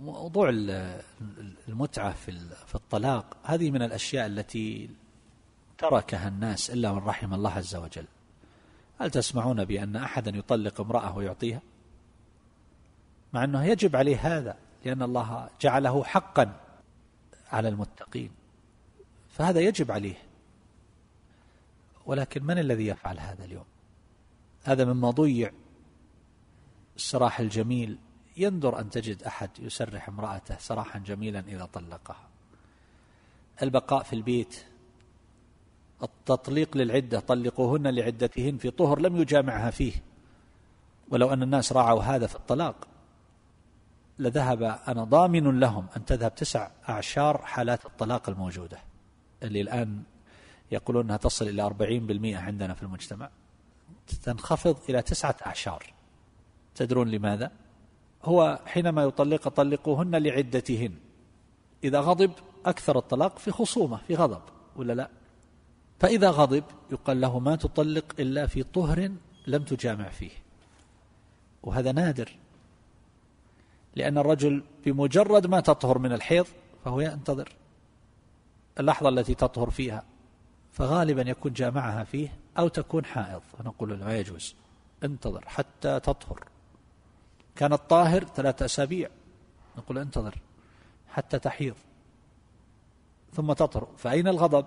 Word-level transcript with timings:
موضوع 0.00 0.48
المتعة 1.68 2.12
في 2.66 2.74
الطلاق 2.74 3.36
هذه 3.44 3.70
من 3.70 3.82
الأشياء 3.82 4.26
التي 4.26 4.90
تركها 5.78 6.28
الناس 6.28 6.70
إلا 6.70 6.92
من 6.92 6.98
رحم 6.98 7.34
الله 7.34 7.50
عز 7.50 7.76
وجل. 7.76 8.04
هل 8.98 9.10
تسمعون 9.10 9.64
بأن 9.64 9.96
أحدا 9.96 10.30
يطلق 10.38 10.80
امرأة 10.80 11.16
ويعطيها؟ 11.16 11.60
مع 13.32 13.44
أنه 13.44 13.64
يجب 13.64 13.96
عليه 13.96 14.16
هذا 14.38 14.56
لأن 14.84 15.02
الله 15.02 15.50
جعله 15.60 16.04
حقا 16.04 16.60
على 17.52 17.68
المتقين. 17.68 18.30
فهذا 19.30 19.60
يجب 19.60 19.90
عليه. 19.90 20.16
ولكن 22.06 22.44
من 22.44 22.58
الذي 22.58 22.86
يفعل 22.86 23.20
هذا 23.20 23.44
اليوم؟ 23.44 23.64
هذا 24.62 24.84
مما 24.84 25.10
ضيع 25.10 25.52
السراح 26.96 27.40
الجميل 27.40 27.98
يندر 28.38 28.80
أن 28.80 28.90
تجد 28.90 29.22
أحد 29.22 29.50
يسرح 29.58 30.08
امرأته 30.08 30.58
سراحا 30.58 30.98
جميلا 30.98 31.40
إذا 31.40 31.64
طلقها. 31.64 32.28
البقاء 33.62 34.02
في 34.02 34.12
البيت 34.12 34.64
التطليق 36.02 36.76
للعدة 36.76 37.20
طلقوهن 37.20 37.86
لعدتهن 37.86 38.56
في 38.56 38.70
طهر 38.70 39.00
لم 39.00 39.16
يجامعها 39.16 39.70
فيه. 39.70 39.92
ولو 41.10 41.32
أن 41.32 41.42
الناس 41.42 41.72
راعوا 41.72 42.02
هذا 42.02 42.26
في 42.26 42.36
الطلاق 42.36 42.88
لذهب 44.18 44.62
أنا 44.62 45.04
ضامن 45.04 45.60
لهم 45.60 45.86
أن 45.96 46.04
تذهب 46.04 46.34
تسع 46.34 46.70
أعشار 46.88 47.38
حالات 47.38 47.86
الطلاق 47.86 48.28
الموجودة. 48.28 48.78
اللي 49.42 49.60
الآن 49.60 50.02
يقولون 50.72 51.04
أنها 51.04 51.16
تصل 51.16 51.48
إلى 51.48 51.62
أربعين 51.62 52.06
بالمئة 52.06 52.38
عندنا 52.38 52.74
في 52.74 52.82
المجتمع. 52.82 53.30
تنخفض 54.22 54.78
إلى 54.88 55.02
تسعة 55.02 55.36
أعشار. 55.46 55.92
تدرون 56.74 57.08
لماذا؟ 57.08 57.50
هو 58.24 58.58
حينما 58.66 59.02
يطلق 59.02 59.48
طلقوهن 59.48 60.16
لعدتهن. 60.16 60.94
إذا 61.84 62.00
غضب 62.00 62.30
أكثر 62.66 62.98
الطلاق 62.98 63.38
في 63.38 63.50
خصومة 63.50 63.96
في 63.96 64.14
غضب 64.14 64.42
ولا 64.76 64.92
لا؟ 64.92 65.10
فإذا 66.00 66.30
غضب 66.30 66.64
يقال 66.92 67.20
له 67.20 67.38
ما 67.38 67.56
تطلق 67.56 68.04
إلا 68.18 68.46
في 68.46 68.62
طهر 68.62 69.10
لم 69.46 69.62
تجامع 69.62 70.08
فيه. 70.08 70.30
وهذا 71.62 71.92
نادر 71.92 72.36
لأن 73.96 74.18
الرجل 74.18 74.62
بمجرد 74.84 75.46
ما 75.46 75.60
تطهر 75.60 75.98
من 75.98 76.12
الحيض 76.12 76.46
فهو 76.84 77.00
ينتظر 77.00 77.52
اللحظة 78.80 79.08
التي 79.08 79.34
تطهر 79.34 79.70
فيها 79.70 80.04
فغالبا 80.72 81.22
يكون 81.22 81.52
جامعها 81.52 82.04
فيه 82.04 82.38
أو 82.58 82.68
تكون 82.68 83.04
حائض. 83.04 83.42
فنقول 83.58 83.90
له 83.90 83.96
ما 83.96 84.18
يجوز 84.18 84.54
انتظر 85.04 85.44
حتى 85.46 86.00
تطهر. 86.00 86.44
كان 87.58 87.72
الطاهر 87.72 88.24
ثلاثة 88.24 88.64
أسابيع. 88.64 89.08
نقول 89.78 89.98
انتظر 89.98 90.34
حتى 91.08 91.38
تحيض. 91.38 91.74
ثم 93.32 93.52
تطهر 93.52 93.88
فأين 93.96 94.28
الغضب؟ 94.28 94.66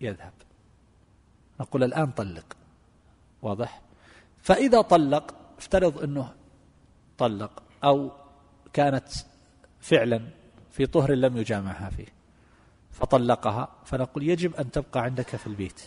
يذهب. 0.00 0.32
نقول 1.60 1.84
الآن 1.84 2.10
طلق. 2.10 2.56
واضح؟ 3.42 3.80
فإذا 4.42 4.80
طلق 4.80 5.34
افترض 5.58 6.02
أنه 6.02 6.34
طلق 7.18 7.62
أو 7.84 8.10
كانت 8.72 9.08
فعلا 9.80 10.28
في 10.70 10.86
طهر 10.86 11.12
لم 11.12 11.36
يجامعها 11.36 11.90
فيه 11.90 12.06
فطلقها 12.90 13.68
فنقول 13.84 14.28
يجب 14.28 14.54
أن 14.54 14.70
تبقى 14.70 15.00
عندك 15.00 15.36
في 15.36 15.46
البيت. 15.46 15.80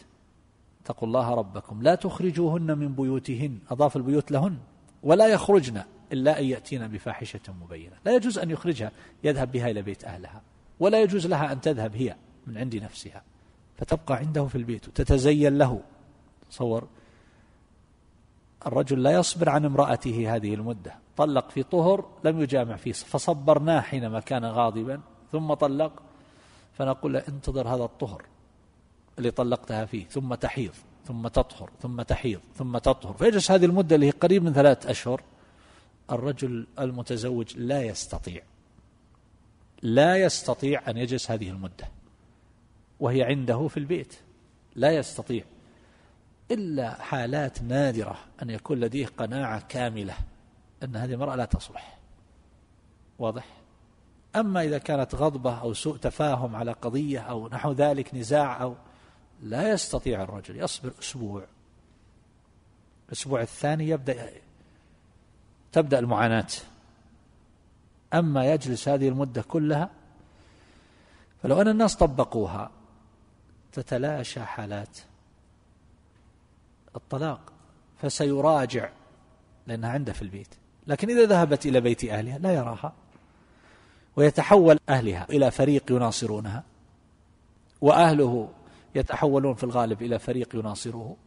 اتقوا 0.83 1.07
الله 1.07 1.33
ربكم. 1.33 1.81
لا 1.81 1.95
تخرجوهن 1.95 2.77
من 2.77 2.95
بيوتهن. 2.95 3.59
أضاف 3.69 3.97
البيوت 3.97 4.31
لهن. 4.31 4.57
ولا 5.03 5.27
يخرجن 5.27 5.83
إلا 6.11 6.39
أن 6.39 6.45
يأتين 6.45 6.87
بفاحشة 6.87 7.39
مبينة. 7.61 7.95
لا 8.05 8.15
يجوز 8.15 8.37
أن 8.37 8.51
يخرجها 8.51 8.91
يذهب 9.23 9.51
بها 9.51 9.69
إلى 9.69 9.81
بيت 9.81 10.03
أهلها. 10.03 10.41
ولا 10.79 11.01
يجوز 11.01 11.27
لها 11.27 11.51
أن 11.51 11.61
تذهب 11.61 11.95
هي 11.95 12.15
من 12.47 12.57
عند 12.57 12.75
نفسها. 12.75 13.23
فتبقى 13.77 14.15
عنده 14.15 14.45
في 14.45 14.55
البيت. 14.55 14.87
وتتزين 14.87 15.57
له. 15.57 15.81
تصور. 16.49 16.87
الرجل 18.67 19.03
لا 19.03 19.11
يصبر 19.11 19.49
عن 19.49 19.65
امرأته 19.65 20.35
هذه 20.35 20.53
المدة. 20.53 20.95
طلق 21.17 21.49
في 21.49 21.63
طهر 21.63 22.05
لم 22.23 22.41
يجامع 22.41 22.75
فيه. 22.75 22.91
فصبرناه 22.91 23.81
حينما 23.81 24.19
كان 24.19 24.45
غاضبا. 24.45 25.01
ثم 25.31 25.53
طلق. 25.53 26.03
فنقول 26.73 27.13
له 27.13 27.23
انتظر 27.27 27.67
هذا 27.67 27.83
الطهر 27.83 28.25
اللي 29.17 29.31
طلقتها 29.31 29.85
فيه. 29.85 30.05
ثم 30.05 30.33
تحيض. 30.33 30.73
ثم 31.05 31.27
تطهر 31.27 31.69
ثم 31.81 32.01
تحيض 32.01 32.39
ثم 32.55 32.77
تطهر. 32.77 33.13
فيجلس 33.13 33.51
هذه 33.51 33.65
المدة 33.65 33.95
اللي 33.95 34.05
هي 34.05 34.11
قريب 34.11 34.43
من 34.43 34.53
ثلاث 34.53 34.85
أشهر 34.87 35.21
الرجل 36.11 36.67
المتزوج 36.79 37.57
لا 37.57 37.81
يستطيع 37.81 38.41
لا 39.81 40.17
يستطيع 40.17 40.89
أن 40.89 40.97
يجلس 40.97 41.31
هذه 41.31 41.49
المدة 41.49 41.87
وهي 42.99 43.23
عنده 43.23 43.67
في 43.67 43.77
البيت 43.77 44.15
لا 44.75 44.91
يستطيع 44.91 45.43
إلا 46.51 46.93
حالات 46.93 47.61
نادرة 47.61 48.17
أن 48.41 48.49
يكون 48.49 48.79
لديه 48.79 49.05
قناعة 49.05 49.63
كاملة 49.69 50.15
أن 50.83 50.95
هذه 50.95 51.13
المرأة 51.13 51.35
لا 51.35 51.45
تصلح. 51.45 51.97
واضح؟ 53.19 53.45
أما 54.35 54.63
إذا 54.63 54.77
كانت 54.77 55.15
غضبة 55.15 55.61
أو 55.61 55.73
سوء 55.73 55.97
تفاهم 55.97 56.55
على 56.55 56.71
قضية 56.71 57.19
أو 57.19 57.47
نحو 57.47 57.71
ذلك 57.71 58.15
نزاع 58.15 58.61
أو 58.61 58.75
لا 59.43 59.69
يستطيع 59.69 60.23
الرجل 60.23 60.59
يصبر 60.59 60.93
أسبوع. 60.99 61.45
الأسبوع 63.07 63.41
الثاني 63.41 63.89
يبدأ 63.89 64.29
تبدأ 65.71 65.99
المعاناة. 65.99 66.47
أما 68.13 68.51
يجلس 68.53 68.87
هذه 68.87 69.07
المدة 69.07 69.41
كلها 69.41 69.89
فلو 71.43 71.61
أن 71.61 71.67
الناس 71.67 71.95
طبقوها 71.95 72.71
تتلاشى 73.71 74.39
حالات 74.39 74.97
الطلاق 76.95 77.53
فسيراجع 78.01 78.89
لأنها 79.67 79.89
عنده 79.89 80.13
في 80.13 80.21
البيت. 80.21 80.55
لكن 80.87 81.09
إذا 81.09 81.25
ذهبت 81.25 81.65
إلى 81.65 81.81
بيت 81.81 82.03
أهلها 82.03 82.37
لا 82.37 82.53
يراها. 82.53 82.93
ويتحول 84.15 84.79
أهلها 84.89 85.25
إلى 85.29 85.51
فريق 85.51 85.91
يناصرونها. 85.91 86.63
وأهله 87.81 88.49
يتحولون 88.95 89.53
في 89.53 89.63
الغالب 89.63 90.01
إلى 90.01 90.19
فريق 90.19 90.55
يناصره 90.55 91.17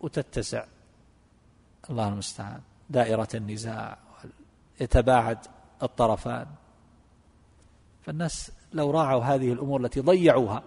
وتتسع. 0.00 0.64
الله 1.90 2.08
المستعان 2.08 2.60
دائرة 2.90 3.28
النزاع 3.34 3.98
يتباعد 4.80 5.38
الطرفان. 5.82 6.46
فالناس 8.02 8.52
لو 8.72 8.90
راعوا 8.90 9.24
هذه 9.24 9.52
الأمور 9.52 9.80
التي 9.84 10.00
ضيعوها 10.00 10.62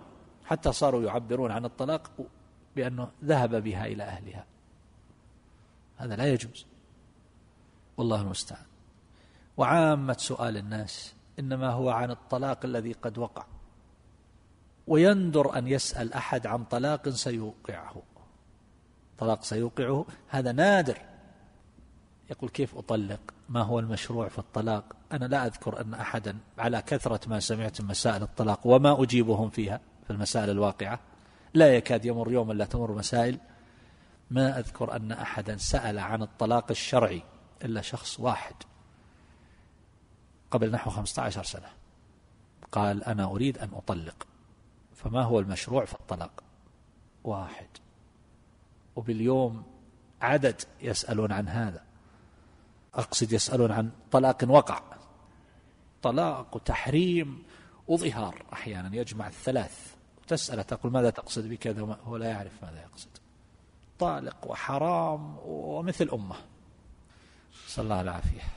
حتى 0.46 0.72
صاروا 0.72 1.04
يعبرون 1.04 1.52
عن 1.52 1.66
الطلاق 1.66 2.12
بأنه 2.76 3.12
ذهب 3.24 3.64
بها 3.64 3.86
إلى 3.86 4.04
أهلها. 4.04 4.46
هذا 5.98 6.16
لا 6.16 6.34
يجوز. 6.34 6.66
والله 7.98 8.22
المستعان. 8.22 8.66
وعامة 9.58 10.18
سؤال 10.20 10.58
الناس 10.58 11.14
إنما 11.40 11.70
هو 11.70 11.90
عن 11.90 12.12
الطلاق 12.12 12.66
الذي 12.66 12.92
قد 12.92 13.18
وقع. 13.18 13.46
ويندر 14.88 15.58
أن 15.58 15.68
يسأل 15.68 16.14
أحد 16.14 16.48
عن 16.48 16.64
طلاق 16.64 17.10
سيوقعه. 17.10 18.04
طلاق 19.18 19.44
سيوقعه 19.44 20.06
هذا 20.28 20.52
نادر. 20.52 20.98
يقول 22.30 22.50
كيف 22.50 22.76
أطلق؟ 22.76 23.20
ما 23.50 23.62
هو 23.62 23.80
المشروع 23.80 24.28
في 24.28 24.40
الطلاق؟ 24.40 24.96
أنا 25.12 25.26
لا 25.26 25.46
أذكر 25.46 25.82
أن 25.82 25.94
أحدا 25.94 26.38
على 26.58 26.82
كثرة 26.82 27.30
ما 27.30 27.40
سمعت 27.40 27.82
من 27.82 27.88
مسائل 27.88 28.24
الطلاق 28.24 28.68
وما 28.68 29.04
أجيبهم 29.04 29.50
فيها 29.50 29.80
في 30.04 30.14
المسائل 30.14 30.50
الواقعة. 30.50 31.00
لا 31.54 31.76
يكاد 31.76 32.06
يمر 32.06 32.32
يوم 32.32 32.52
لا 32.52 32.66
تمر 32.66 32.92
مسائل. 32.92 33.40
ما 34.32 34.60
أذكر 34.60 34.96
أن 34.96 35.12
أحدا 35.12 35.58
سأل 35.58 36.00
عن 36.00 36.22
الطلاق 36.22 36.66
الشرعي 36.70 37.24
إلا 37.64 37.82
شخص 37.82 38.20
واحد 38.20 38.56
قبل 40.52 40.72
نحو 40.72 40.90
15 40.90 41.44
سنة. 41.44 41.70
قال 42.72 43.04
أنا 43.04 43.24
أريد 43.24 43.58
أن 43.58 43.70
أطلق. 43.74 44.28
فما 44.98 45.24
هو 45.24 45.40
المشروع 45.40 45.86
في 45.86 45.94
الطلاق؟ 45.94 46.44
واحد. 47.24 47.68
وباليوم 48.96 49.64
عدد 50.22 50.62
يسألون 50.82 51.32
عن 51.32 51.48
هذا. 51.48 51.84
أقصد 52.94 53.32
يسألون 53.32 53.72
عن 53.72 53.92
طلاق 54.12 54.44
وقع. 54.50 54.82
طلاق 56.02 56.56
وتحريم 56.56 57.44
وظهار 57.88 58.46
أحيانا 58.54 58.96
يجمع 58.96 59.28
الثلاث. 59.28 59.96
تسأله 60.28 60.62
تقول 60.62 60.92
ماذا 60.92 61.10
تقصد 61.10 61.50
بكذا؟ 61.50 61.98
هو 62.04 62.18
لا 62.18 62.30
يعرف 62.30 62.64
ماذا 62.64 62.82
يقصد. 62.82 63.10
طالق 64.00 64.48
وحرام 64.48 65.38
ومثل 65.46 66.10
أمة. 66.14 66.36
صلى 67.68 67.84
الله 67.84 68.02
العافية 68.02 68.57